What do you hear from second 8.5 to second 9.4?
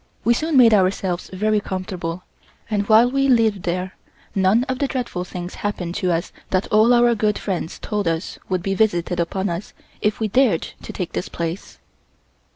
be visited